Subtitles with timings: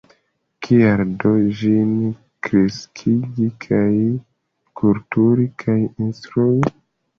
[0.67, 1.91] Kial do ĝin
[2.47, 3.83] kreskigi kaj
[4.83, 6.61] kulturi kaj instrui?